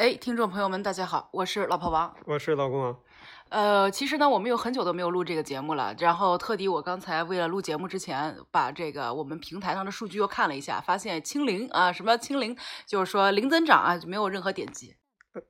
[0.00, 2.98] 哎，听众朋友们，大家好，我是老婆王，我是老公王。
[3.50, 5.94] 呃，其实呢，我们有很久都没有录这个节目了。
[5.98, 12.56] 然后特地我刚才为了录节目之前，把这个我们平台上的数据又看了一下，发现清零啊，什么清零，
[12.86, 14.96] 就是说零增长啊，就没有任何点击。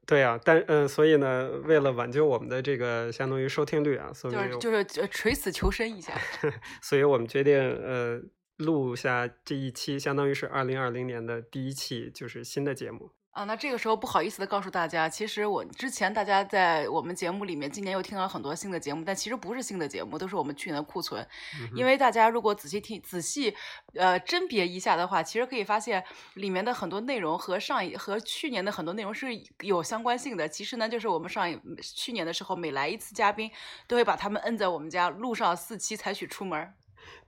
[0.05, 6.13] 对啊，但嗯，所以呢，为了挽救我们的这个相当于收听率啊，所以就是就是垂死求生一下。
[6.83, 8.21] 所以我们决定呃
[8.57, 13.13] 录下这一期，相当于是二零二零年的第一期，就是新的节目。
[13.41, 21.27] 啊，那这个时候不好意思的告诉大家，其实我之前大家在我们节目里面，今年又听了很多新的节目，但其实不是新的节目，都是我们去年的库存。
[21.75, 23.57] 因为大家如果仔细听、仔细
[23.95, 29.29] 呃甄别一下的话，其实可以发现里面的很多内容和上一和去年的很多内容是
[29.61, 30.47] 有相关性的。
[30.47, 33.51] 其实呢，就是我们上一去年的时候，每来一次嘉宾，
[33.87, 36.75] 都会把他们摁在我们家路上四期才许出门。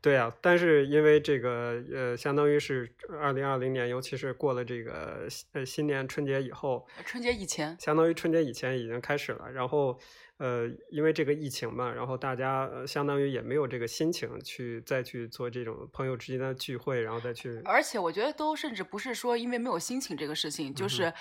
[0.00, 9.50] 对啊，但是因为这个呃，相当于是二零二零年，尤其是过了这个呃新年春节以后，春节以前，相当于春节以前已经开始了。
[9.52, 9.98] 然后
[10.38, 17.60] 呃，因为这个疫情嘛，然后大家相当于也没有这个心情去再去做这种朋友之间的聚会，然后再去。
[17.64, 21.12] 而且我觉得都甚至不是说因为没有心情这个事情，就是。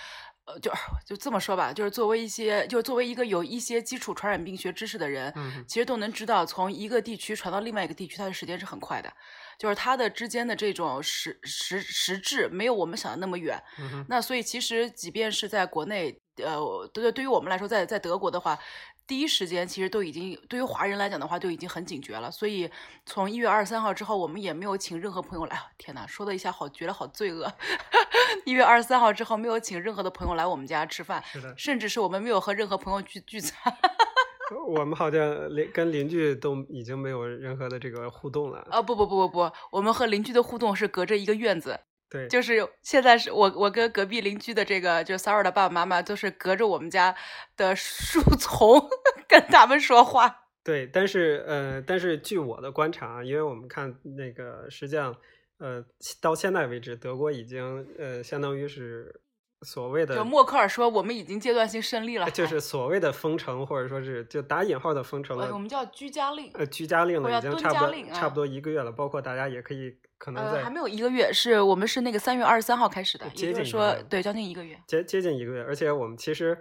[0.52, 0.70] 呃，就
[1.06, 5.32] 就这么说吧，就是作为一些，就是作为一个有一些基础传染病学知识的人，
[5.66, 9.12] 其实都能知道，从一个地区传到另外一个地区，它的时间是很快的，
[9.58, 13.62] 就是它的之间的这种时时时质没有我们想的那么远。
[14.08, 18.58] 那所以其实即便是在国内，呃，对对于我们来说，在在德国的话。
[19.06, 22.30] 第一时间其实都已经对于华人来讲的话，就已经很警觉了。
[22.30, 22.70] 所以
[23.04, 25.60] 从一月二十三号之后，我们也没有请任何朋友来。
[25.76, 27.52] 天哪，说的一下好，觉得好罪恶。
[28.46, 33.76] 一月二十三号之后，没有请任何的朋友来我们家吃饭，是的，甚至是我们没有和任何朋友聚聚餐。
[34.66, 38.66] 我们好像邻跟邻居都已经没有任何的这个互动了。
[38.70, 41.80] 啊，不不不不不，我们和邻居的互动是隔着一个院子。
[42.12, 47.16] 对，就是现在是我我跟隔壁邻居的这个，就 Sarah 的爸爸妈妈都是隔着我们家
[47.56, 48.86] 的树 丛
[49.26, 50.40] 跟他们说话。
[50.62, 55.16] 对，但是呃，但是据我的观察，因为我们看那个，实际上
[55.58, 55.82] 呃，
[56.20, 59.20] 到现在为止，德国已经呃，相当于是
[59.62, 65.50] 所谓的，就默克尔说我们已经阶段性胜利了，就是所谓的封城，或者说是就打引号的封城了。
[65.52, 69.96] 我们叫居家令，呃，居家令了，已经差不多差不多一个月了，包括大家也可以。
[70.18, 75.60] 可能还没有一个月，是我们是那个三月二十三号开始的，也就是说，对，将近一个月，接接近一个月。
[75.64, 76.56] 而且我们其实，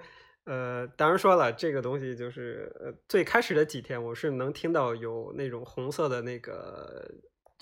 [0.46, 7.08] 呃，当然说了，这个东西就是呃，最开始的几天，我是能听到有那种红色的那个，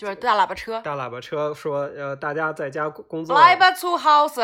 [0.00, 4.36] 就是大喇叭车，大喇叭车说，呃，大家在家工作，来吧，出 house，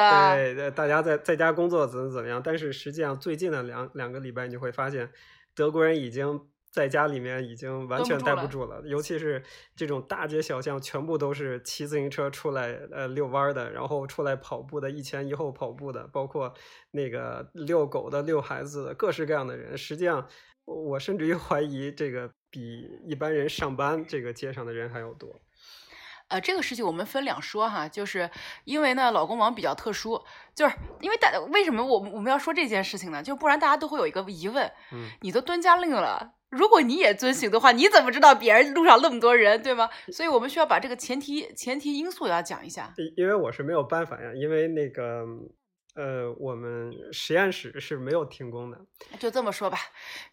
[0.54, 2.42] 对，大家在在家工作怎么怎么样。
[2.44, 5.10] 但是实际上，最近的两两个礼拜，你就会发现，
[5.54, 6.46] 德国人已经。
[6.72, 9.42] 在家里面已经完全待不住了，尤其是
[9.74, 16.52] 这种大街小巷，全部都是骑自行车出来呃遛弯的，然后出来跑步的，一前一后跑步的，包括
[16.90, 19.78] 那个遛狗的、遛孩子的，各式各样的人。
[19.78, 20.28] 实际上，
[20.66, 25.40] 我甚至于怀疑这个比一般人上班这个街上的人还要多。
[26.28, 28.28] 呃，这个事情我们分两说哈，就是
[28.64, 33.22] 因为呢，老公王比较特殊，就是因为大为什么我我们要说这件事情呢？
[33.22, 36.32] 就不然大家都会有一个疑问，嗯，你都蹲家令了。
[36.48, 39.90] 如果你也遵循的话，你怎么知道别人路上那么多人，对吗？
[40.12, 42.94] 所以我们需要把这个前提前提因素要讲一下。
[43.16, 45.24] 因为我是没有办法呀，因为那个
[45.96, 48.78] 呃，我们实验室是没有停工的。
[49.18, 49.78] 就这么说吧，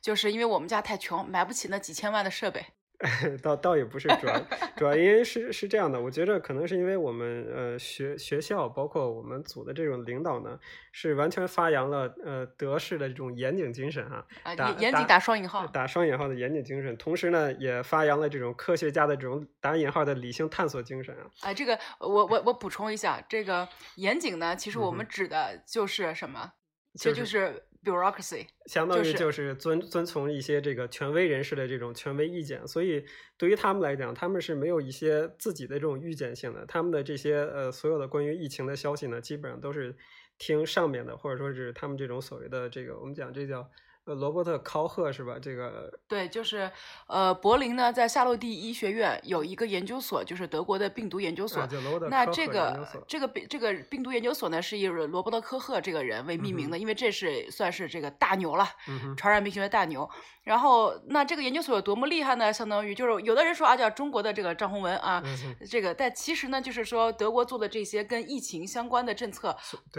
[0.02, 2.64] 就是因为我们家太穷，买不起那几千万的设备。
[3.44, 4.40] 倒倒也不是主要，
[4.76, 10.58] 主要因为是是这样的，我觉着可能是因为我们呃学学校包括我们组的这种领导呢，
[10.92, 14.26] 是完全发扬了呃德式的这种严谨精神哈，
[14.56, 21.28] 打严谨打双引号，打双引号的严谨精神，同时呢也发扬了这种科学家的这种打引号的理性探索精神啊。
[21.42, 26.54] 哎，这个我我我补充一下，这个严谨呢，其实我们指的就是什么？
[27.00, 27.64] 这就是。
[27.84, 33.06] Bureaucracy 相当于就是遵遵从一些这个权威人士的这种权威意见，所以
[33.38, 36.66] 对于他们来讲，他们是没有一些自己的这种预见性的。
[36.66, 39.96] 他们的这些呃所有的关于疫情的消息呢，基本上都是
[40.38, 43.70] 听上面的，或者说是他们这种所谓的这个我们讲这叫。
[44.06, 45.38] 呃，罗伯特·考赫是吧？
[45.42, 46.70] 这个对，就是
[47.08, 51.66] 呃，柏林呢，在夏洛蒂医学院有一个研究所，就是德国的病毒研究所。
[52.10, 58.68] 那这个这个病这个病毒研究所呢，是以罗伯特·科赫这个人为命名的，因为这是算是这个大牛了，
[59.16, 60.10] 传染病学的大牛。
[60.44, 62.52] 然后，那这个研究所有多么厉害呢？
[62.52, 65.24] 相当于就是有的人说啊，叫中国的这个张宏文啊，
[65.70, 69.56] 这个，但其实呢，就是说德国做的这些跟疫情相关的政策，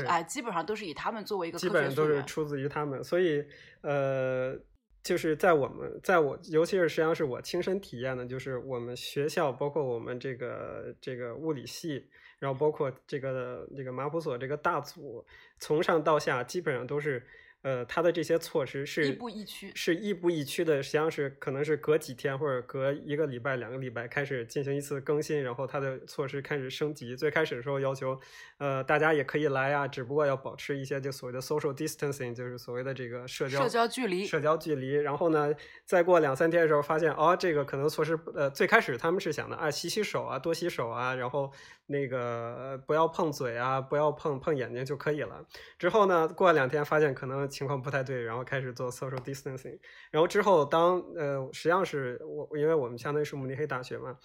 [0.06, 3.44] 啊，基本上都是以他们作为一个基本上都是出自于他们，所以。
[3.80, 4.54] 呃，
[5.02, 12.06] 就是在我们，在我，尤其是实际上是我亲身体验的，就是我们学校，包括我们这个这个物理系，
[12.38, 15.22] 然后包括这个这个马普所这个大组，
[15.58, 17.26] 从上到下基本上都是。
[17.64, 20.82] 呃，它的这些措施是亦步亦趋，是亦步亦趋的。
[20.82, 27.16] 实际上是可能是隔几天或者隔一个礼拜、两个礼拜开始进行一次更新，然后它的措施开始升级。
[27.16, 28.20] 最开始的时候要求，
[28.58, 34.26] 呃，大家也可以来啊，只不过要保持一些就所谓的 social distancing，就是所谓的这个社交社交距离。
[34.26, 34.92] 社交距离。
[34.92, 35.50] 然后呢，
[35.86, 41.50] 再过两三天的时候，发现哦，这个可能措施呃，最开始他们是想的啊，洗洗手啊，多洗手啊，然后。
[41.86, 45.44] 那个不要碰嘴啊，不要碰碰眼睛就可以了。
[45.78, 49.78] 之后呢，过了两天发现可能情况不太对，然后开始做 social distancing。
[50.10, 54.16] 然后之后当呃，实际上是我，因为我们相当于是慕尼黑大学嘛，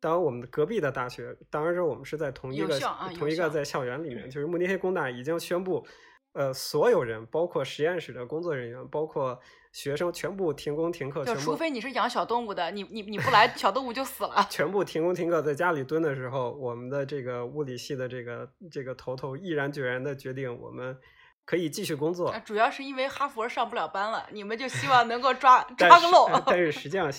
[0.00, 2.78] 当我们的隔壁的大学，当然是我们是在同一个
[3.18, 5.86] 同一个在校园里面，就是慕尼黑工大已经宣布，
[6.32, 9.38] 呃，所有人，包括实验室的工作人员，包括。
[9.72, 14.34] 学生全部停工停课，就除非你是养小动物的，你你你不来，小动物就死了。
[14.48, 20.96] 全部停工停课，在家里蹲的时候，我们的这个物理系的这个这个头头毅然决然的决定，我们
[21.46, 22.34] 可以继续工作。
[22.44, 26.28] 主要是因为哈佛上不了班了，你们就希望能够抓 抓个漏。
[26.44, 27.10] 但是 实际上，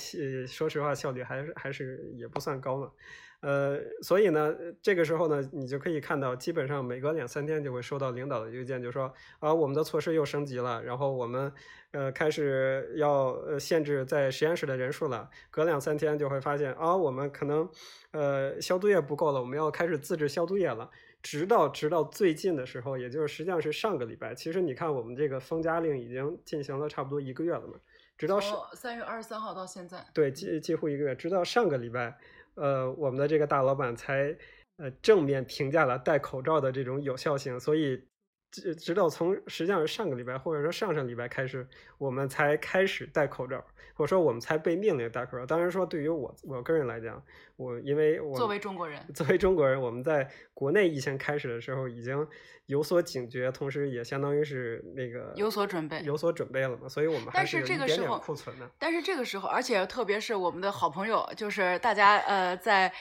[0.46, 2.92] 说实话，效率还是还是也不算高嘛。
[3.40, 4.52] 呃，所以呢，
[4.82, 11.54] 这个时候呢，你就可以看到，基本上每隔两三天就会收到领导的邮件，就说啊，我们的措施又升级了，然后我们
[11.92, 15.30] 呃开始要呃限制在实验室的人数了。
[15.52, 17.70] 隔两三天就会发现啊，我们可能
[18.10, 20.90] 呃消毒液不够了，我们要开始自制消毒液了。
[21.22, 27.74] 直到直到最近的时候，也就是实际上是上个礼拜，其实你看我们这个封家令已经进行了差不多一个月了嘛，
[28.18, 28.40] 直到
[28.74, 32.18] 三月二十三号到现在，对，几几乎一个月，直到上个礼拜。
[32.56, 34.36] 呃，我们的这个大老板才
[34.78, 38.04] 呃正面评价了戴口罩的这种有效性，所以
[38.52, 41.68] 直直到从实际上是上个礼拜或者说上上礼拜开始，
[41.98, 43.64] 我们才开始戴口罩，
[43.94, 45.46] 或者说我们才被命令戴口罩。
[45.46, 47.22] 当然说对于我我个人来讲，
[47.56, 52.28] 我因为我作为中国人，作为中国人，我们在国内疫情开始的时候已经
[52.66, 58.70] 有所警觉，同时也相当于是那个有所准备，有所准备了嘛，所以我们还是有一点点库存的。
[58.80, 62.92] 但是这个时候，而且特别是我们的好朋友，就是大家呃在。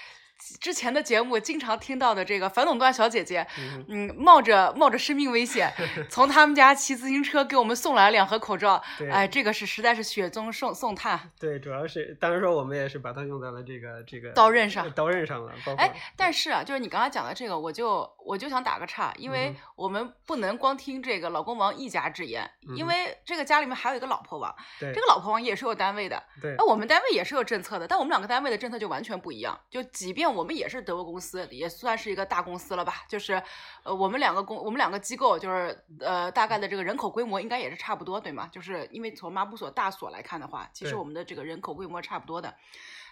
[0.61, 3.47] 之前的节目经常听到的这个反垄断小姐姐，
[3.89, 5.73] 嗯，冒着冒着生命危险，
[6.11, 11.31] 从他们家骑自行车给我们送来两盒口罩，哎，这个是实在是雪中送送炭。
[11.41, 15.53] 对，主要是当然说我们也是把它用在了这个这个刀刃上，刀刃上了。
[15.79, 30.26] 哎，但是啊，就是你刚才讲的这个，我就我就想打个岔，因为我们不能光听这个老公王一家之言，因为这个家里面还有一个老婆王，这个老婆王也是有单位的，对那我们单位也是有政策的，但我们两个单位的政策就完全不一样，就即便。
[30.35, 33.05] 我们也是德国公司，也算是一个大公司了吧？
[33.09, 33.43] 就是，
[33.83, 38.49] 呃，我们两个公，我们两个机构，就是呃，大概的这个人口规模应该也是差不多，对吗？
[38.49, 42.57] 就是因为从马普所大所来看的话，其实我们的这个人口规模差不多的。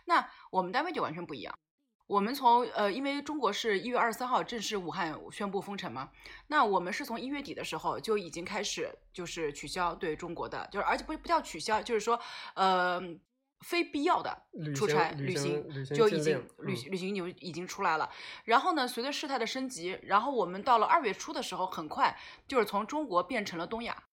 [0.06, 1.54] 那我们单位就完全不一样。
[2.06, 6.10] 我们从呃，因为中国是一月二十三号正式武汉宣布封城嘛，
[6.48, 12.18] 那我们是从一月底的时候就已经开始就是取消对中国的，就是而且不不叫取消，就是说
[12.54, 13.00] 呃。
[13.64, 14.44] 非必要的
[14.76, 15.64] 出差旅行
[15.94, 18.08] 就已经旅旅行就已经出来了。
[18.44, 22.14] 然后呢，随着事态的升级，然后我们到了二月初的时候，很快
[22.46, 24.04] 就是从中国变成了东亚，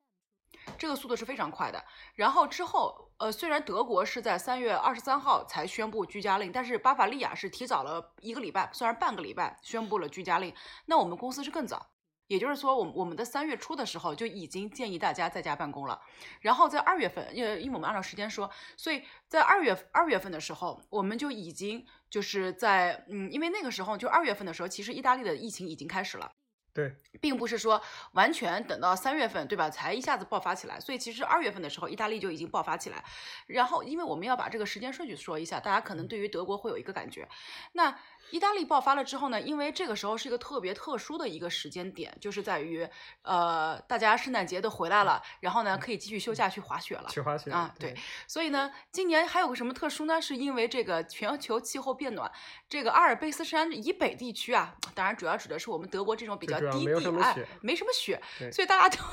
[0.78, 1.84] 这个速度是非常快的。
[2.16, 10.54] 然后之后，呃，虽然德国是在三月二十三号才宣布居家令，但是巴伐利亚是提早了一个礼拜，虽然半个礼拜宣布了居家令，
[10.86, 11.92] 那我们公司是更早。
[12.32, 16.02] 也就是说，我我们的三月初的时候就已经建议大家在家办公了。
[16.40, 26.32] 然后在二月份，因为因为我们按照时间说，所以在二月二月份的时候，我们就已经就是在嗯，因为那个时候就二月份的时候，其实意大利的疫情已经开始了。
[26.74, 27.82] 对，并不是说
[28.14, 29.70] 完全等到三月份，对吧？
[29.70, 30.80] 才一下子爆发起来。
[30.80, 33.04] 所以其实二月份的时候，意大利就已经爆发起来。
[33.48, 37.28] 然后，因为我们要把这个时间顺序说一下，大家可能对于德国会有一个感觉。
[37.74, 38.00] 那
[38.32, 39.40] 意大利爆发了之后呢？
[39.40, 42.88] 因为这个时候是一个特别特殊的一个时间点，就是在于，
[43.22, 47.10] 呃，大家圣诞节都回来了，然后呢，可以继续休假去滑雪了。
[47.10, 47.96] 去滑雪啊，对。
[48.28, 50.22] 所以呢，今年还有个什么特殊呢？
[50.22, 52.32] 是因为这个全球气候变暖，
[52.68, 58.22] 这个阿尔卑斯山以北地区啊，当然主要指的是我们德国这种比较低地，哎，没什么雪，
[58.52, 59.04] 所以大家都。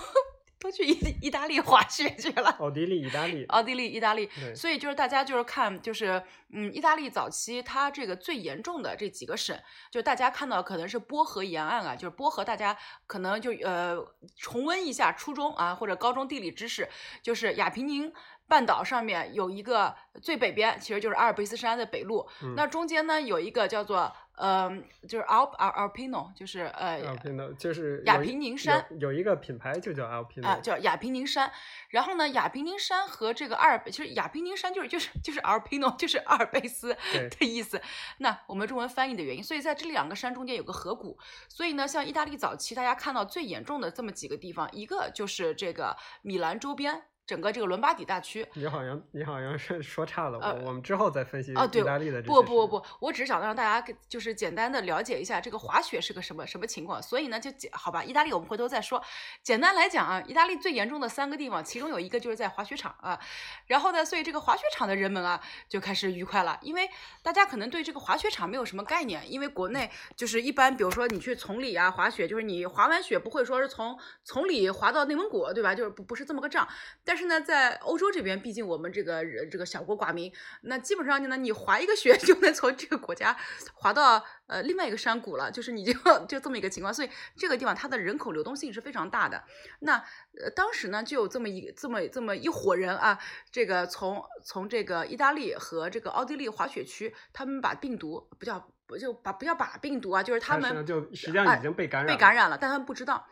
[0.61, 6.23] 都去意意大利滑雪去了，奥地利、意大利、奥地利、意大利，所以就是大家就是看，就是
[6.53, 9.57] 嗯，意大利早期它这个最严重的这几个省，
[9.91, 13.97] 就大家看到可能是波河沿岸啊，就是波河，大家可能就呃
[14.37, 16.89] 重温一下初中啊或者高中地理知识，
[17.23, 18.13] 就是亚平宁
[18.49, 24.13] 半岛上面有一个最北边，其实就是阿尔卑斯山的北路，那中间呢有一个叫做。
[24.39, 24.71] 呃，
[25.09, 31.51] 就是 Alp Alpino，就是呃，Alpino 就是亚平宁山有一个品牌就叫 Alpino 啊，叫亚平宁山。
[31.89, 37.83] 然后呢，亚平宁山和这个阿尔，其实亚平宁山就是就是就是 Alpino，就是阿尔卑斯的意思。
[38.19, 41.19] 那我们中文翻译的原因，所以在这两个山中间有个河谷。
[41.49, 47.03] 所以呢，像意大利早期大家看到最严重的这么几个地方，一个就是这个米兰周边。
[47.29, 59.05] 整个这个伦巴底大区，你好像你好像是说差了，我我们之后再分析啊，对，意大利的不不不不，我只是想让大家就是简单的了解一下这个滑雪是个什么什么情况，所以呢就简好吧，意大利我们回头再说。
[59.43, 63.21] 简单来讲啊，意大利最严重的三个地方，其中有一个就是在滑雪场啊，
[63.67, 66.89] 然后呢，所以这个滑雪场的人们啊就开始愉快了，因为
[67.23, 75.75] 大家可能对这个滑雪场没有什么概念，因为国内就是一般，比如说你去崇礼啊滑雪，就是你滑完雪不会说是从崇礼滑到内蒙古，对吧？
[75.75, 76.67] 就是不不是这么个账，
[77.05, 80.33] 但是呢，在欧洲这边，毕竟我们这个这个小国寡民，
[80.63, 83.37] 那基本上呢，你滑一个雪 就能从这个国家
[83.75, 85.93] 滑到呃另外一个山谷了，就是你就
[86.27, 89.43] 就这么一个情况，所以这个地方它的人口流动性是非常大的。
[89.81, 89.95] 那
[90.41, 93.19] 呃当时呢，就有这么一这么这么一伙人啊，
[93.51, 103.27] 这个从从这个意大利和这个奥地利滑雪区，他们把病毒不叫不就把不要把病毒啊，就是他们就实际上已经被感染被感染了，但他们不知道。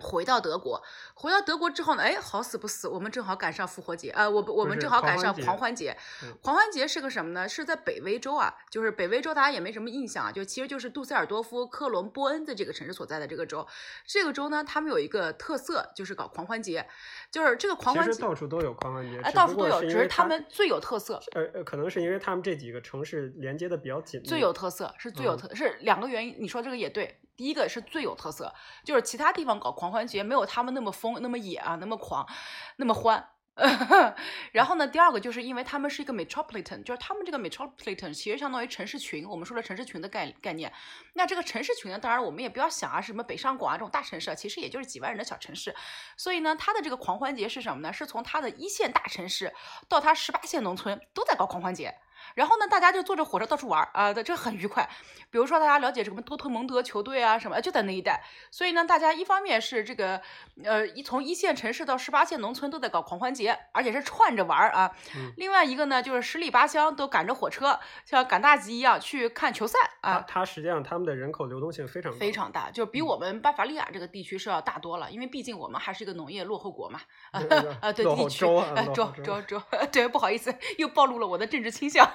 [0.00, 0.80] 回到德国，
[1.14, 5.96] 回到德国之后呢，哎，好死不死，我们正好赶上复活节，呃，我我们正好赶上狂欢节。
[6.40, 7.48] 狂欢节是个什么呢？
[7.48, 13.66] 是在北威州啊，就是北威州，大家也没什么印象啊，就其实就是杜塞尔多夫、科伦、波恩的这个城市所在的这个州。
[14.06, 16.86] 这个州呢，他们有一个特色，就是搞狂欢节，
[17.32, 18.12] 就是这个狂欢节。
[18.12, 21.20] 其实到处都有狂欢节，哎，到处都有，只是他们最有特色。
[21.32, 24.22] 呃呃，可能是因为他们这几个城市连接的比较紧。
[24.22, 27.18] 最有特色是最有特是两个原因，你说这个也对。
[27.38, 28.52] 第一个是最有特色，
[28.84, 32.28] 就是其他地方搞狂欢节没有他们那么疯、那么野啊、那么狂、
[32.76, 33.28] 那么欢。
[34.52, 39.28] 然后呢，第二个就是因为他们是一个 metropolitan，就是他们这个 metropolitan 其实相当于城市群。
[39.28, 40.72] 我们说的城市群的概概念，
[41.14, 45.74] 那这个城市群呢，当然我们也不要想啊，什么北上广啊这种大城市，其实也就是几万人的小城市。
[46.16, 47.92] 所以呢，它的这个狂欢节是什么呢？
[47.92, 49.52] 是从它的一线大城市
[49.88, 51.96] 到它十八线农村都在搞狂欢节。
[52.34, 54.88] 然后呢，大家就坐着火车到处玩儿啊，这很愉快。
[55.30, 58.22] 比如说，大家了解什么多特蒙德球队啊什么，就在那一带。
[58.50, 60.20] 所以呢，大家一方面是这个，
[60.64, 64.90] 呃，一从一线城市到十八线农村都在搞狂欢节，而且是串着玩儿啊。
[65.36, 70.24] 另外一个呢，就是十里八乡都赶着火车，像赶大集一样去看球赛啊。
[70.26, 77.00] 它实际上他们的人口流动性非常非常大，就比我们巴伐利亚这个地区是要大多了，因为毕竟我们还是一个农业落后国嘛。
[77.32, 82.10] 啊，对地区，州州州， 对，不好意思，又暴露了我的政治倾向。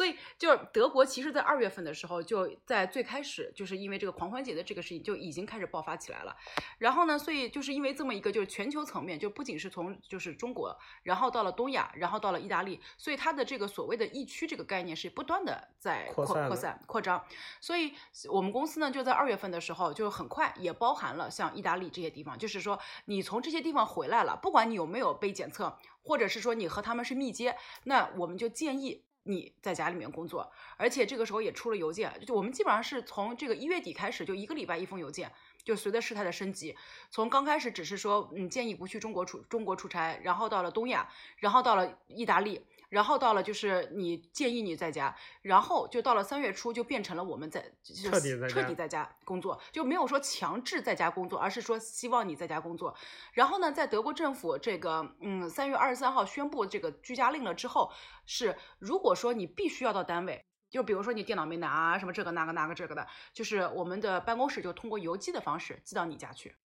[0.00, 6.34] 所以，就是德国，其实，在二月份的时候，就在最开始，就是因为这个狂欢节的这个事情，就已经开始爆发起来了。
[6.78, 17.22] 然后呢，所以就是因为这么一个，就是全球层面，就不仅是从就是中国，然后到了东亚，然后到了意大利，所以它的这个所谓的疫区这个概念是不断的在扩扩散扩张。
[17.60, 17.92] 所以
[18.30, 25.76] 我们公司呢，就在二月份的时候，就很快也包含了像意大利这些地方，就是说你从这些地方回来了，不管你有没有被检测。
[26.02, 27.54] 或者是说你和他们是密接，
[27.84, 35.30] 那我们就建议你在家里面工作，而且这个时候也出了邮件，就我们基本上是从这个一月底开始，就一个礼拜一封邮件，
[35.62, 36.76] 就随着事态的升级，
[37.10, 42.60] 从刚开始只是说嗯建议不去中国出中国出差，然后到了东亚，然后到了意大利。
[42.90, 52.94] 然后到了就是你建议你在家，然后就到了三月初就变成了我们在彻底彻底在家工作，就没有说强制在家工作，而是说希望你在家工作。
[53.32, 57.90] 然后呢，在德国政府这个嗯三月二十三号宣布这个居家令了之后，
[58.26, 66.56] 是如果说你必须要到单位，就比如说你电脑没拿啊什么这个那个那个这个的，就是我们的办公室就通过邮寄的方式寄到你家去。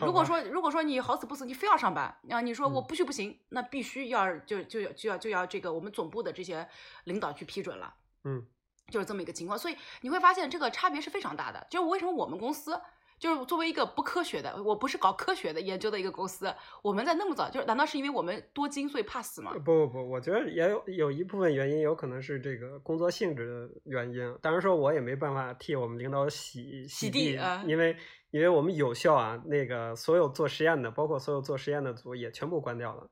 [0.00, 6.66] 如果说如果说你好死不死你非要上班啊，你说我不去不行，那必须要就就要就要就要这个我们总部的这些
[7.04, 7.94] 领导去批准了，
[8.24, 8.46] 嗯，
[8.88, 11.66] 就是这么一个情况，所以你会发现这个差别是非常大的。
[11.68, 12.80] 就是为什么我们公司
[13.22, 16.52] 就是作为一个不科学的，我不是搞科学的研究的一个公司，
[16.82, 19.52] 我们在那么早，就是难道是因为我们多金所以怕死吗？
[19.52, 24.36] 不不不，我觉得也有有一部分原因，有可能是这个工作性质的原因。
[24.42, 27.96] 当然说我也没办法替我们领导洗洗地啊，因为。
[28.32, 33.06] 因为我们有效啊，那个所有做实验的，包括所有做实验的组也全部关掉了。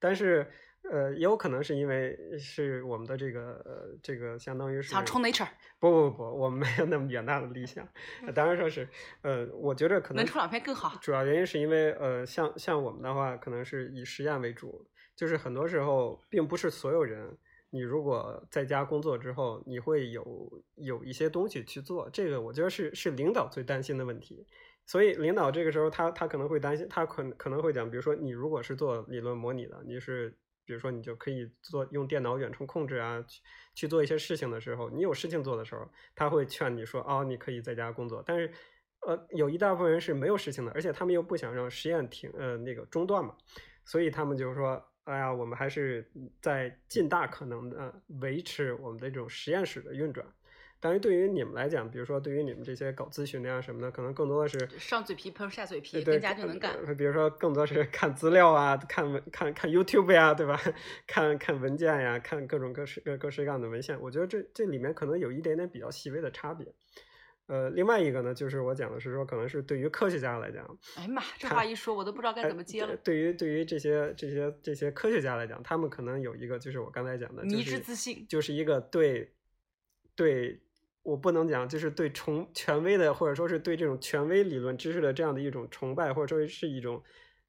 [0.00, 0.50] 但是，
[0.90, 5.48] 呃，也有可能是因为是我们的这个呃，这个相当于是想冲 nature。
[5.78, 7.86] 不不不，我们没有那么远大的理想。
[8.34, 8.88] 当然说是，
[9.22, 10.98] 呃，我觉得可能能出两篇更好。
[11.00, 14.86] 主要原因是因为，呃，像像我们的话，可能是以实验为主，
[15.16, 17.36] 就是很多时候并不是所有人。
[17.70, 24.46] 你如果在家工作之后，你会有有一些东西去做，这个我觉得是是领导最担心的问题。
[24.86, 30.32] 所以领导这个时候他他可能会担心，他可可能会讲，比如说你如果是做理论模拟的，你是
[30.64, 33.42] 比如说你就可以做用电脑远程控制啊，去
[33.74, 38.22] 去做一些事情的时候，你有事情做的时候，他会劝你说，哦，你可以在家工作。
[38.24, 38.50] 但是，
[39.06, 43.36] 呃，有一大部分人是没有事情的，而且他们又不想让实验停，呃，那个中断嘛，
[43.84, 50.26] 所以他们就说，哎呀，我们还是在尽大可能的维持我们的这种实验室的运转。
[50.84, 56.76] 但是对于你们来讲，比如说对于你们这些搞咨询的呀什么的，可能更多的是上嘴皮碰下嘴皮，更加就能干。
[56.94, 60.60] 比如说更多是看资料啊，看文看看 YouTube 呀，对吧？
[61.08, 63.98] 看看文件呀，看各种各式各各式各样的文献。
[63.98, 66.70] 我觉得这这里面可能有一点点比较细微的差别。
[67.46, 72.94] 呃，另外一个呢，就是我讲的是说，可能是对于科学家来讲，哎呀妈， 这话一说，我都不知道该怎么接了。
[72.98, 79.32] 对于对于这些这些这些科学家来讲，他们可能有一个就是我刚才讲的迷之自信，就是一个对
[80.14, 80.60] 对。
[81.04, 87.02] 我不能讲，就是对崇权威的，或者说是对这种权威理论知识的这样的一种崇拜，或者说是一种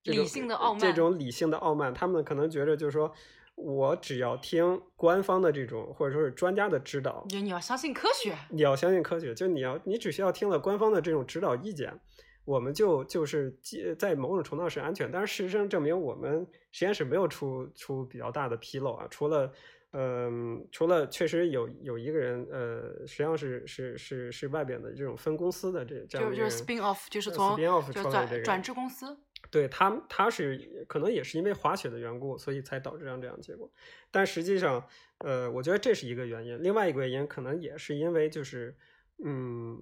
[0.04, 0.82] 理性的傲慢。
[0.82, 3.10] 这种理性的傲慢，他们可能觉得就是说，
[3.56, 7.26] 我只要听官方的这种，或者说是专家的指导。
[7.30, 8.38] 你要相信科学。
[8.50, 11.98] 你要相信科学，就你要，你只需要听了官方的这种指导意见，
[12.44, 13.58] 我们就就是
[13.98, 15.10] 在某种程度上是安全。
[15.10, 19.50] 但是事实上证明，我们实验室没有出出比较大的纰漏啊，除了。
[19.92, 29.18] 嗯，除了确实有有一个人，呃，实际上是是是是外边的这种分公司的这这样就是 spin off，就是从 spin off 转转制公司。
[29.50, 33.72] 对他，他是可能也是因为滑雪的缘故，所以才导致这样这样结果。
[34.12, 34.86] 但实际上，
[35.20, 36.62] 呃，我觉得这是一个原因。
[36.62, 38.76] 另外一个原因可能也是因为就是，
[39.24, 39.82] 嗯，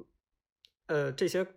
[0.87, 1.47] 呃，这些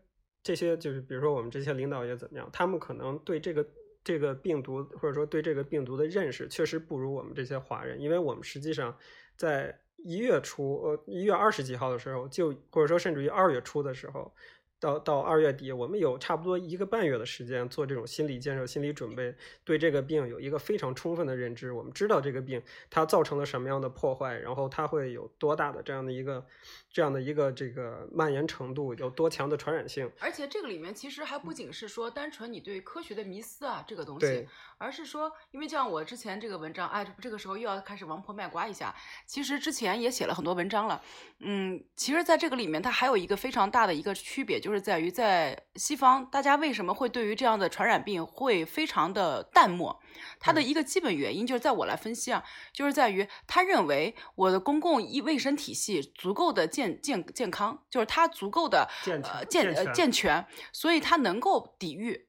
[0.43, 3.69] 这些就是比如说我们这些领导也怎么样，他们可能对这个。
[4.07, 8.97] 这个病毒，或者说对这个病毒的认识，确实不如我们这些华人，因为我们实际上
[9.37, 14.33] 在一月初，呃，一月二十几号的时候，就或者说甚至于二月初的时候。
[14.79, 21.73] 到到二月底，我们有差不多一个半月的时间做这种心理建设、心理准备，对这个病有一个非常充分的认知。
[21.73, 26.47] 我们知道这个病它造成了什么样的破坏，然后它会有多大的这样的一个
[26.91, 30.11] 这样的一个这个蔓延程度，有多强的传染性。
[30.21, 34.47] 而且这个里面其实还不仅是说单纯你对科学的迷思啊这个东西，
[34.79, 38.95] 而是说，因为像我之前这个文章，哎，这个时候又要开始王婆卖瓜一下。
[39.27, 41.03] 其实之前也写了很多文章了，
[41.41, 44.61] 嗯，其实在这个里面它还有一个非常大的一个区别。
[44.61, 49.99] 就是在于在西方，大家为什么会对于这样的传染病会非常的淡漠？
[50.39, 62.29] 它的一个基本原因就是在我来分析啊，就是在于他认为我的公共医卫生体系足够的健健健康，就是它足够的呃健呃健全，所以它能够抵御。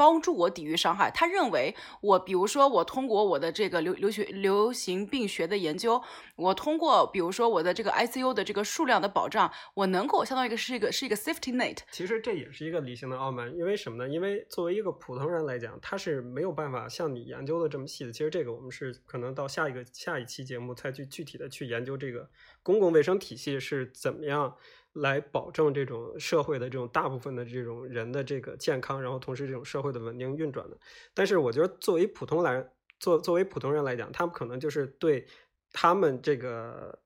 [0.00, 1.10] 帮助我抵御伤害。
[1.10, 6.02] 他认为我，比如说我通过我的这个流流学流行病学的研究，
[6.36, 11.76] 我通过比如说我的这个 ICU 的这个数量的保障，我能够相当于一个是一个是一个 safety net。
[11.90, 14.10] 其实这也是一个理性的傲慢，因为什么呢？
[14.10, 18.10] 因为作为一个普通人来讲，他是没有办法像你研究的这么细的。
[18.10, 22.30] 其实这个我们是可能到下一个下一期节目才去具体的去研究这个
[22.62, 24.56] 公共卫生体系是怎么样。
[24.94, 30.78] 来保证这种社会的这种大部分的这种人的这个健康，然后同时这种社会的稳定运转的。
[31.14, 32.66] 但是我觉得作为普通来
[32.98, 35.26] 作作为普通人来讲，他们可能就是对
[35.72, 36.98] 他们这个。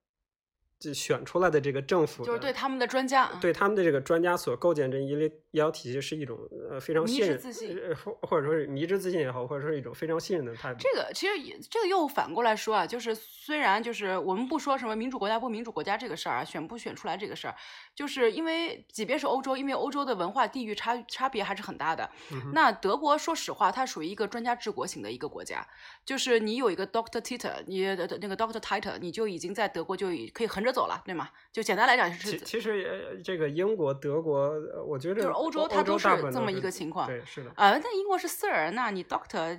[0.84, 6.38] 就选出来的这个政府，就是对他们的专家，对他们的这个专家所构建这医疗医疗体系是一种
[6.70, 7.38] 呃非常信任，
[7.96, 10.80] 或或者说是迷之自信也好，或者说是一种非常信任的态度。
[10.80, 11.32] 这个其实
[11.70, 17.54] 这个又反过来说啊，就是虽然就是我们不说什么民主国家不民主国家这个事儿啊，选不选出来这个事儿，
[17.94, 22.10] 就是因为即便是欧洲，因为欧洲的文化地域差差别还是很大的。
[22.52, 25.66] 那德国说实话，它属于一个专家治国型的一个国家，
[26.04, 31.30] 就是你有一个 Doctor Titer，你的那个 Doctor Titer，你就已经在德国就可以横着走了，对吗？
[31.52, 32.36] 就简单来讲是。
[32.40, 34.50] 其实这个英国、德国，
[34.84, 37.06] 我觉得就是欧洲，它都是这么一个情况。
[37.06, 37.50] 对，是的。
[37.54, 39.56] 啊，但英国是私人那你 Doctor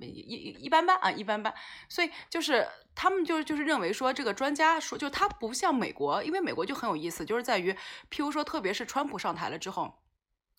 [0.00, 1.54] 一一般般啊，一般般。
[1.88, 7.72] 所以就是他们就就是认为说，这个专家说，就他不像美国，因为美国就很有意思，就是在于，
[8.10, 10.01] 譬如说，特别是川普上台了之后。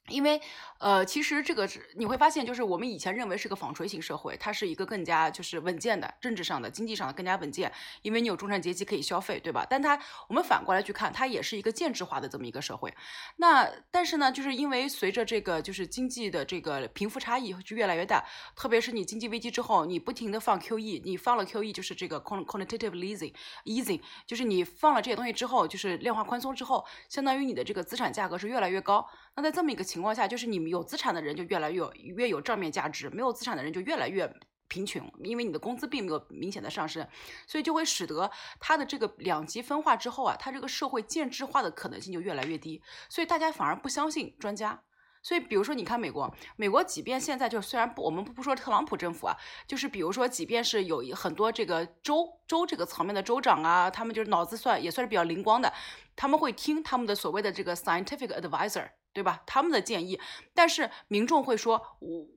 [0.09, 0.41] 因为，
[0.79, 9.65] 呃，其实这个是你会发现，就是我们以前认为是个纺锤型社会，它是一个更加就是稳健的，政治上的、经济上的更加稳健，因为你有中产阶级可以消费，对吧？
[9.69, 12.93] 但它我们反过来去看，它也是一个建制化的这么一个社会。
[13.37, 18.25] 那但是呢，就是因为随着这个就是经济的这个贫富差异就越来越大，
[18.57, 29.07] 特别是你经济危机之后，你不停的放 QE，你放了 QE 就是这个 quantitative easing，easing，就是你放了这些东西之后，就是量化宽松之后，相当于你的这个资产价格是越来越高。
[29.36, 31.84] 那在这么一个情况下，就是你们有资产的人就越来越
[32.15, 34.32] 越有账面价值，没有资产的人就越来越
[34.67, 37.08] 贫穷，因为你的工资并没有明显的上升，
[37.48, 44.84] 所以就会使得他的这个两极分化之后啊，他这个社会建制化的可能性就越来越低，所以大家反而不相信专家。
[45.26, 49.34] 所以，比如说，你看美国，美国即便现在就虽然不，我们不不说特朗普政府啊，
[49.65, 55.72] 就是比如说，即便是有很多这个州州这个层面的州长啊，他们就是脑子算也算是比较灵光的，
[56.13, 59.43] 他们会听他们的所谓的这个 scientific advisor，对吧？
[59.45, 60.19] 他们的建议，
[60.54, 62.28] 但是民众会说，我。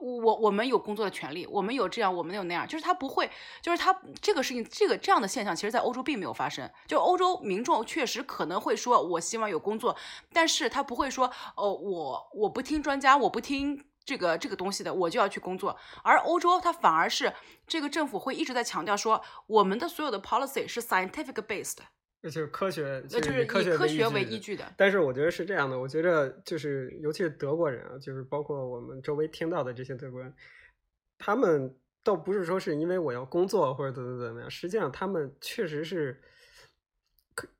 [0.00, 3.30] 我我我们有工作的权利，我们有这样，我们有那样，就是他不会，
[3.62, 6.68] 就是他这个事情，这个这样的现象，其实在欧洲并没有发生。
[6.86, 9.94] 就欧洲民众确实可能会说，我希望有工作，
[10.32, 15.76] 但是他不会说，哦，我我不听专家，我不听这个这个东西的，我就要去工作。
[16.02, 17.32] 而欧洲他反而是
[17.66, 21.78] 这个政府会一直在强调说，我们的所有的 policy 是 scientific based。
[22.24, 24.64] 就是科学，就是以科学为依据的。
[24.78, 30.32] 但是我觉得是这样的，我觉得就是，尤其是德国人啊，就是包括我们周围听到的这些德国人，
[31.18, 36.18] 他们倒不是说是因为我要工作或者怎么怎么样，实际上他们确实是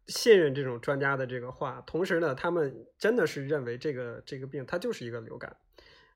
[0.06, 5.54] 信任这种专家的这个话，同时呢，他们真的是认为这个这个病它就是一个流感，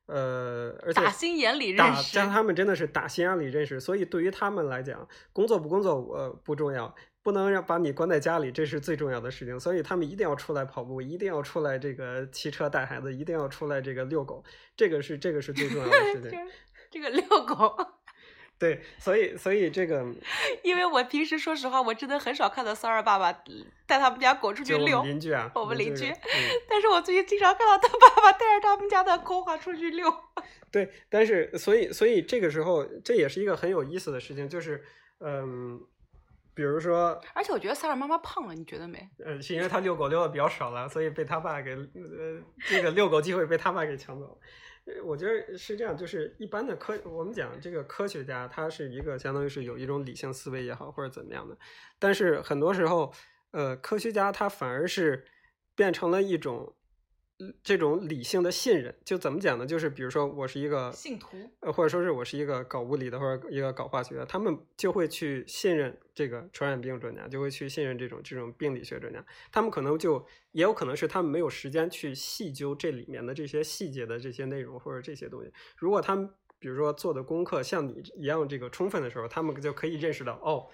[0.07, 6.95] 呃，而且打心眼里认识，他们真的是打心眼里认识，所以对于他们来讲，工作不工作呃不重要。
[7.29, 14.43] 不能让把你关在家里，这是最重要的事情，所以他们一定要出来跑步，一定要出来这个骑车带孩子，一定要出来这个遛狗，
[14.75, 16.41] 这个是这个是最重要的事情。
[16.91, 17.77] 这个遛狗，
[18.59, 20.03] 对，所以所以这个，
[20.65, 23.31] 因为我平时说实话，我真的很少看到三儿爸爸
[23.87, 25.03] 带他们家狗出去遛。
[25.03, 26.11] 邻居啊，我们邻居。
[26.67, 30.11] 但是我最近经常看到他爸爸带着他们家的狗哈出去遛。
[30.73, 34.83] 对，但是所以所以这个时候，这也是一个很有意思的事情，就是
[35.21, 35.79] 嗯。
[36.59, 39.09] 比如说，而且我觉得萨尔妈妈胖了，你觉得没？
[39.25, 44.37] 呃，是因为她遛狗遛的比较少了，所以被他爸给呃这个遛狗机会被他爸给抢走。
[45.05, 51.57] 我觉得是这样，就是一般的科，我们讲这个科学家，他是一个相当于是有一种理性思维也好，或者怎么样的。
[52.01, 53.13] 但是很多时候，
[53.53, 55.25] 呃，科学家他反而是
[55.77, 56.75] 变成了一种。
[57.63, 59.65] 这种理性的信任，就怎么讲呢？
[59.65, 69.25] 就是比如说，我是一个信徒，呃，或者说是我是一个搞物理的，或者一个搞化学的，他们就会去信任这个传染病专家，就会去信任这种这种病理学专家。
[69.53, 75.53] 他们可能就也有可能是他们没有时间去细究这里面的这些细节的这些内容或者这些东西。
[75.77, 80.67] 如果他们比如说做的功课像你一样这个充分的时候，他们就可以认识到哦。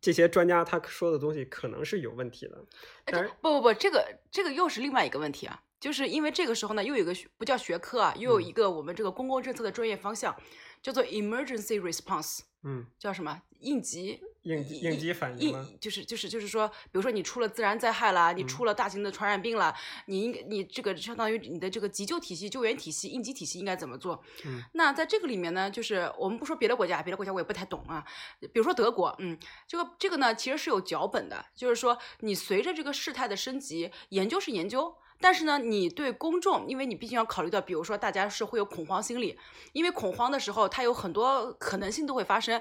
[0.00, 2.62] 这些专家他说的东西可能是有问题的，
[3.06, 10.34] 但是不不不，这个这个又是另外一个问题啊，就是因为这个时候呢，又有一个不叫学科啊，又有一个我们这个公共政策的专业方向，
[10.80, 15.68] 叫做 emergency response，嗯，叫什么应急应急应急反应吗？
[15.78, 19.74] 就是就是就是说，比如说你出了自然灾害啦，你出了大型的传染病了，
[20.06, 24.24] 你应该你这个相当于你的这个急救体系、救援体系、应急体系应该怎么做？
[24.46, 28.02] 嗯，那在这个里面呢，就是我们不说别的国家，别的国家我也不太懂啊。
[28.40, 34.96] 比如说德国，嗯，这个这个呢其实是有脚本的，就是说你随着这个事态的升级，研究是研究。
[35.24, 39.38] 但是呢，你对公众，因为你毕竟要考虑到，比如说大家是会有恐慌心理，
[39.72, 42.60] 因为恐慌的时候，它有很多可能性都会发生。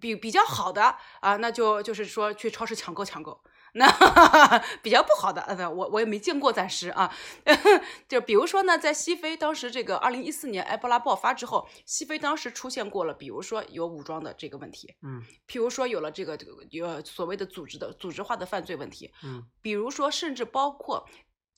[0.00, 3.40] 比比较好的啊，那就就是说去超市抢购抢购。
[3.74, 3.86] 那
[4.82, 7.12] 比较不好的，呃，我我也没见过，暂时啊。
[8.08, 21.06] 就比如说呢，在西非当时这个二零一四年埃博拉爆发之后，西非当时出现过了，比如说有武装的这个问题，嗯，譬如说有了这个这个有所谓的组织的组织化的犯罪问题，嗯，比如说甚至包括。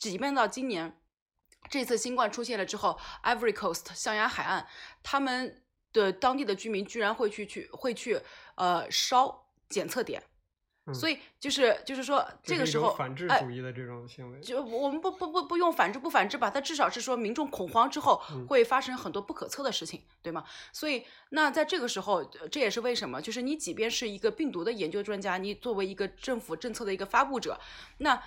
[0.03, 0.99] 即便到今年，
[1.71, 4.67] 这次新冠出现了之后，Ivory Coast 象牙海岸，
[5.01, 5.63] 他们
[5.93, 8.21] 的当地的居民居然会去去会去
[8.57, 10.21] 呃烧检测点，
[10.93, 20.45] 所以就是就是说这个时候反制主义的这种行为，就我们不不不不用反制不反制吧，它至少是说民众恐慌之后会发生很多不可测的事情，对吗？
[20.73, 27.61] 所以那在这个时候，这也是为什么，就是你即便是一个病毒的研究专家，你作为一个政府政策的一个发布者，
[27.99, 28.21] 那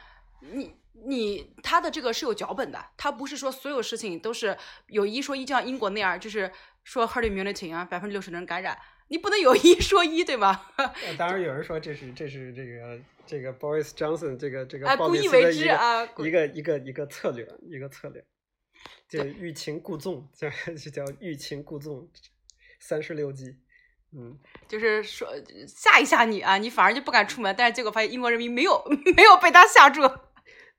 [0.52, 0.76] 你。
[1.08, 6.50] 你他的这个是有脚本的，他不是说所有事情都是有一说一，就像英国那样，就是
[6.86, 8.76] 说 herd immunity 啊，百分之六十的人感染，
[9.10, 10.72] 你不能有一说一，对吧？
[11.18, 18.26] 当然有人说这是这是这个这个 Boris Johnson 这个这个啊故意为之啊，一个一个一个策略一个策略，
[19.08, 22.10] 就欲擒故纵，叫 就叫欲擒故纵，
[22.80, 23.58] 三十六计，
[24.14, 25.28] 嗯，就是说
[25.68, 28.84] 吓一吓你啊，你反而就不敢出门，但是结果发现英国人民没有
[29.16, 30.02] 没有被他吓住。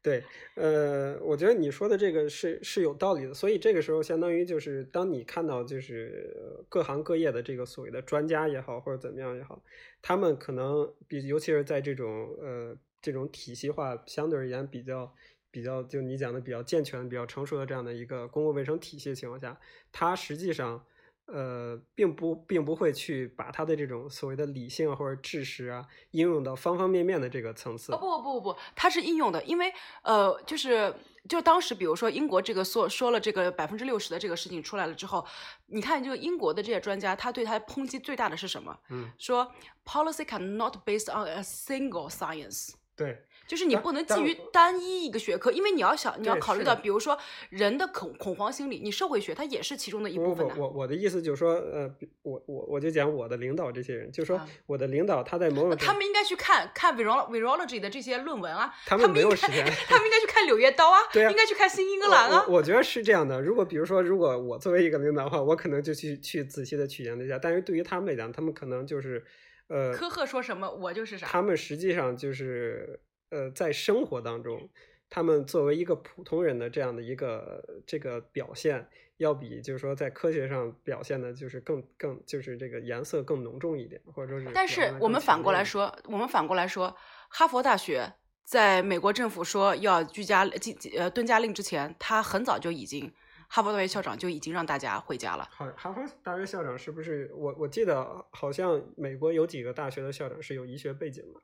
[0.06, 0.22] 对，
[0.54, 9.60] 呃，我觉得你说的这个是是有道理的，所以这个时候相当于就是当你看到就是各行各业的这个所谓的专家也好或者怎么样也好，
[10.00, 15.12] 他们可能比尤其是在这种呃这种体系化相对而言比较
[15.50, 19.58] 比较就你讲的比较健全、比较成熟的这样的一个公共卫生体系的情况下，
[19.90, 20.86] 它实际上
[21.26, 27.90] 呃，并不并不会去把他的这种所谓的理性或者知识啊，应用到方方面面的这个层次。
[27.92, 30.94] 不不不不不，它是应用的，因为呃，就是
[31.28, 35.26] 就当时比如说英国这个说说了这个百分之六十的这个事情出来了之后，
[35.66, 38.78] 你看就英国的这些专家，他对他抨击最大的是什么？
[38.90, 39.52] 嗯，说
[39.84, 42.74] policy cannot based on a single science。
[42.94, 43.24] 对。
[43.46, 47.16] 就是你不能基于单一一个学科，因为你要想，你要考虑到，比如说
[47.50, 50.46] 人的恐恐慌心理，你社会学它也是其中的一部分。
[50.58, 51.88] 我我的意思就是说，呃，
[52.22, 62.44] 我我我就讲我的领导这些人，就是说我的领导他在某种他们应该去看看 virology 的这些论文啊，他们没有时间，他们应该去看《柳叶刀》啊，对啊，应该去看《新英格兰》啊。
[62.48, 69.24] 我觉得是这样的，如果比如说，如果我作为一个领导的话，我可能就去去仔细的去研究一下，但是对于他们来讲，他们可能就是
[69.68, 73.00] 呃，科赫说什么我就是啥，他们实际上就是。
[73.30, 74.68] 呃，在生活当中，
[75.10, 84.50] 他们作为一个普通人的这样的一个这个表现，要比就是说在科学上表现的，就是更更就是这个颜色更浓重一点，或者说是。
[84.54, 86.96] 但是我们反过来说，我们反过来说，
[87.28, 88.12] 哈佛大学
[88.44, 93.12] 在美国政府说要居家禁呃蹲家令之前，他很早就已经，
[93.48, 95.48] 哈佛大学校长就已经让大家回家了。
[95.50, 101.40] 好，哈佛大学校长是不是我我记得好像美国有几个大学的校长是有医学背景的。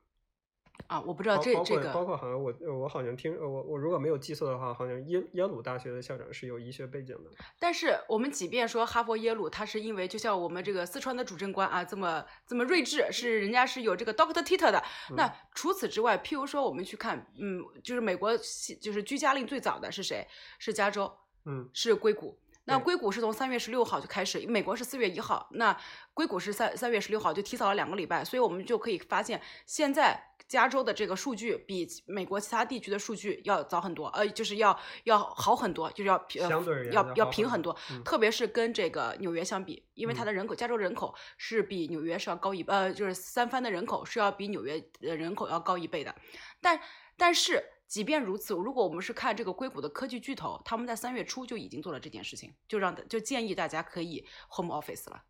[0.88, 7.30] 啊，我不知道这这个，包括好像我我好像听我我如果没有记错的话，好像耶耶鲁大学的校长是有医学背景的。
[7.58, 14.82] 但是我们即便说哈佛耶鲁，他是因为就像我们这个四川的主政官啊，这么这么睿智，是人家是有这个 Doctor Titer 的。
[15.16, 18.36] 那除此之外，譬如说我们去看，嗯，就是美国
[18.80, 20.26] 就是居家令最早的是谁？
[20.58, 21.10] 是加州，
[21.46, 22.38] 嗯，是硅谷。
[22.64, 25.76] 那硅谷是从三月十六号就开始，美国是四月一号，那
[26.14, 30.28] 硅谷是三三月十六号就提早了两个礼拜，所以我们就可以发现现在。
[30.52, 46.14] 加州的这个数据比美国其他地区的数据要早很多，呃，就是要要好很多，就是要相对要要平很多，特别是跟这个纽约相比，因为它的人口，加州人口是比纽约是要高一，呃，就是三藩的人口是要比纽约的人口要高一倍的。
[46.60, 46.78] 但
[47.16, 55.22] 但是即便如此，如果我们是看这个硅谷的科技巨头，他们在三月初就已经做了这件事情，就让就建议大家可以 home office 了。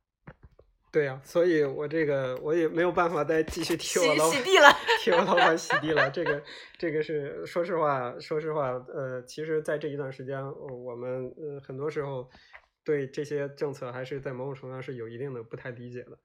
[0.92, 4.68] 对呀，所以我这个我也没有办法再继续替我老洗地了，
[5.00, 6.10] 替我老板洗地了。
[6.10, 6.42] 这个
[6.76, 10.38] 这个是说实话，说实话，呃，其实，在这一段时间，
[10.84, 12.28] 我们呃很多时候
[12.84, 16.18] 对这些政策还是在某种程度上是有一定的不太理解的。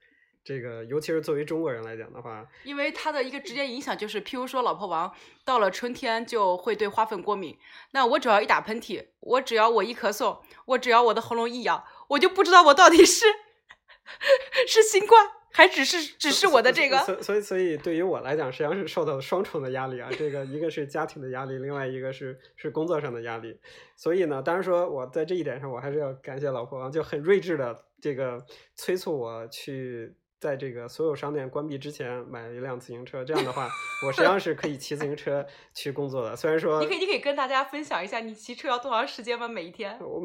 [0.44, 5.10] 这个尤其是作为中国人来讲的话，因为它的一个直接影响就是，譬如说，老婆王
[5.46, 7.58] 到了春天就会对花粉过敏。
[7.92, 13.26] 那我只要一打喷嚏，我只要我一咳嗽，我只要我的喉咙一痒，我就不知道我到底是。
[14.68, 16.98] 是新冠，还只是只是我的这个？
[17.00, 20.10] 所所以所以对于我来讲，实际上是受到了双重的压力啊。
[20.18, 23.60] 这个一个是家庭的压力，另外一个是是工作上的压力。
[23.96, 33.24] 所以呢，当然说我在这一点上，我还是要感谢老婆王，就很睿智的这个催促我去在这个所有商店关闭之前买一辆自行车。
[33.24, 33.68] 这样的话，
[34.06, 36.36] 我实际上是可以骑自行车去工作的。
[36.36, 39.48] 虽然说，你可以你可以跟大家分享一下，你骑车要多长时间吗？
[39.48, 40.00] 每一天？
[40.00, 40.22] 我。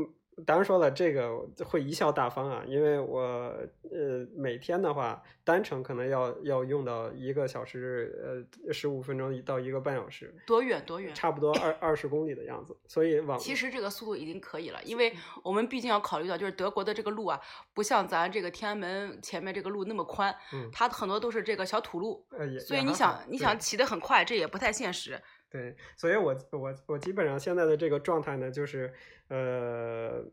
[0.47, 11.15] 当然说了，这个会贻笑大方啊，因为我呃每天的话单程可能要要用到一个小时呃十五分钟到一个半小时，多远多远？
[11.15, 15.15] 差不多二二十公里的样子，所以往其实这个速度已经可以了，因为
[15.45, 17.39] 我们毕竟要考虑到就是德国的这个路啊，
[17.75, 25.21] 不像咱这个天安门前面这个路那么宽，嗯，它很多都是这个小土路，呃，所以你想你想骑得很快，这也不太现实。
[25.53, 28.91] 对，所以我我我基本上现在的这个状态呢，就是
[29.29, 30.25] 呃，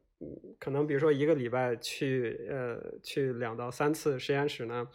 [0.58, 4.88] 可能比如说一个礼拜去呃去两到三次实验室呢，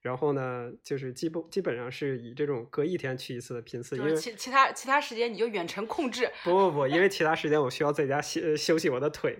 [0.00, 6.30] 然后呢就是基本基本上是以这种隔一天去一次的频次，因为其其他其他时间你就远程控制。
[6.44, 9.36] 不不不，因为其他时间我需要在家休休息我的腿，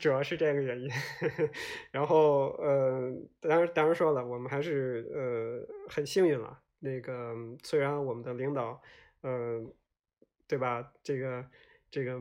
[0.00, 0.90] 主要是这个原因。
[1.92, 6.58] 然后呃，当然当然说了，我们还是呃很幸运了。
[6.80, 8.82] 那个虽然我们的领导。
[9.26, 9.72] 嗯，
[10.46, 10.92] 对吧？
[11.02, 11.44] 这个，
[11.90, 12.16] 这个，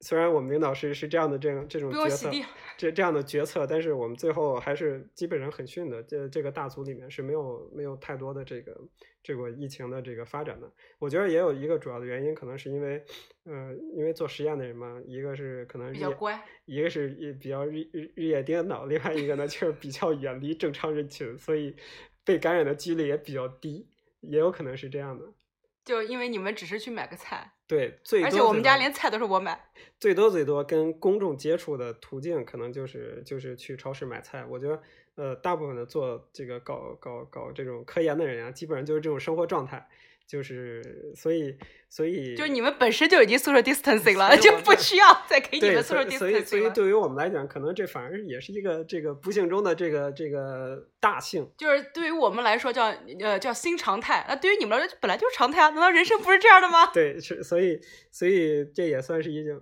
[0.00, 2.30] 虽然我们领导是是这样的，这样这种决策，
[2.78, 6.02] 这这样的决策，但是我们最后还是基本上很逊的。
[6.02, 8.74] 这这个大组里面是没有没有太多的这个
[9.22, 10.72] 这个疫情的这个发展的。
[10.98, 13.04] 我觉得也有一个主要的原因，可能是因为，
[13.44, 21.76] 呃，因为做实验的人嘛，一个是可能比较乖，一个是也比较日日日夜颠倒，另外一个呢就是比较远离正常人群，所以
[22.24, 23.86] 被感染的几率也比较低，
[24.20, 25.26] 也有可能是这样的。
[25.84, 29.58] 就因为你们只是去买个菜，对，最而且我们家连菜都是我买。
[29.98, 34.44] 最多最多跟公众接触的途径，可能就是就是去超市买菜。
[34.44, 34.82] 我觉得，
[35.16, 39.88] 呃，大部分的做这个搞搞搞这种科研的人啊，基本上就是这种生活状态。
[40.32, 41.54] 就是所以
[41.90, 51.46] 所以就你们本身就已经 social distancing 了，就不需要再给你们 social distancing 所以所以对于我们来讲，可能这反而也是一个这个不幸中的这个这个大幸。
[51.58, 52.84] 就是对于我们来说叫
[53.20, 55.68] 呃叫新常态，那对于你们来说本来就是常态啊！
[55.68, 56.86] 难道人生不是这样的吗？
[56.94, 57.78] 对，是所以
[58.10, 59.60] 所以这也算是一种，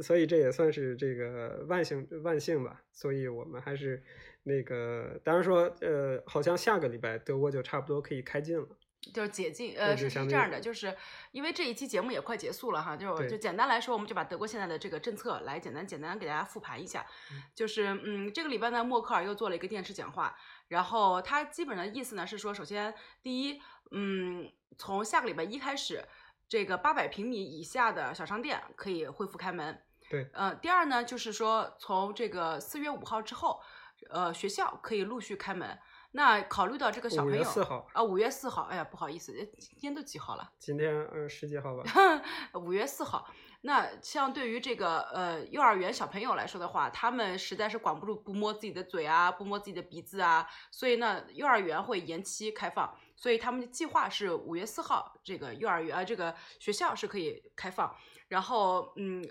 [0.00, 2.82] 所以这也算是这个万幸万幸吧。
[2.92, 4.00] 所以我们还是
[4.44, 8.68] 那个，当然说呃，好像下个礼拜德国就差不多可以开禁了。
[9.12, 10.94] 就是解禁，呃，是是这样的，就是
[11.30, 17.06] 因为这一期节目也快结束了哈，就就简单来说，我们就把德国现在的这个政策来简单简单给大家复盘一下。
[17.54, 20.36] 就是嗯，这个礼拜呢，默克尔又做了一个电视讲话，
[20.68, 26.04] 然后他基本的意思呢是说，首先第一，嗯，从下个礼拜一开始，
[26.48, 29.80] 这个八百平米以下的小商店可以恢复开门。
[30.10, 33.62] 对，呃，第二呢，就是说从这个四月五号之后，
[34.10, 35.78] 呃，学校可以陆续开门。
[36.18, 37.44] 那考虑到这个小朋友
[37.92, 40.50] 啊，五月四号，哎呀，不好意思，今天都几号了？
[40.58, 41.84] 今天呃十几号吧。
[42.58, 43.24] 五月四号，
[43.60, 57.94] 那像对于这个呃幼儿园小朋友来说的话，他们实在是管不住不摸自己的嘴啊，不摸自己的鼻子啊，所以呢，幼儿园会延期开放，所以他们的计划是五月四号这个幼儿园啊这个学校是可以开放，
[58.26, 59.24] 然后嗯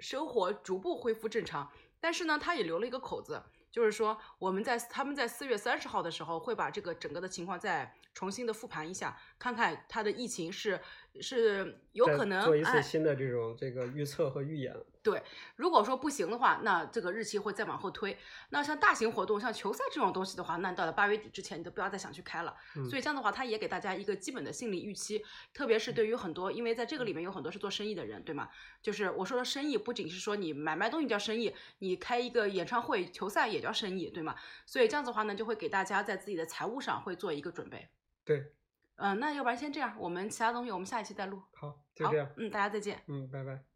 [0.00, 3.40] 生活逐步恢复正常，但是呢，他也留了一个口子。
[3.72, 10.80] 就是说，我们在他们在四月三十号的时候会把这个整个的情况再重新的复盘一下，看看它的疫情是
[11.20, 14.72] 是有可能做一次新的这种这个预测和预演。
[15.02, 15.20] 对，
[15.56, 18.16] 如果说不行的话，那这个日期会再往后推。
[18.50, 22.56] 那像大型活动，像球赛这种东西的话，那到了八月底之前，你都不要再想去开了。
[22.88, 25.20] 所以这样的话，它也给大家一个基本的心理预期，
[25.52, 28.48] 特别是对于很多，因为在这个里面有很多是做生意的人，对吗？
[28.80, 34.36] 就是我说的生意，不仅是说你买卖东西叫生意，你开一个演唱会、球赛也叫生意，对吗？
[34.66, 37.88] 所以这样子的话呢，就会给大家在自己的财务上会做一个准备。
[38.24, 38.52] 对，
[38.96, 41.42] 嗯，那要不然先这样，我们其他东西我们下一期再录。
[41.54, 42.28] 好，就这样。
[42.36, 43.02] 嗯，大家再见。
[43.08, 43.71] 嗯，拜拜。